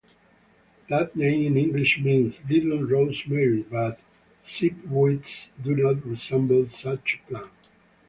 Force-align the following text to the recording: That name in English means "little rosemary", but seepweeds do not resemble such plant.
That 0.89 1.15
name 1.15 1.45
in 1.45 1.57
English 1.63 1.99
means 1.99 2.39
"little 2.49 2.79
rosemary", 2.81 3.63
but 3.69 3.99
seepweeds 4.43 5.49
do 5.63 5.75
not 5.75 6.03
resemble 6.03 6.67
such 6.69 7.19
plant. 7.27 7.51